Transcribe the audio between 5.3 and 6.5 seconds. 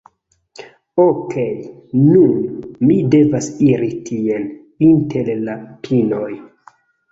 la pinoj.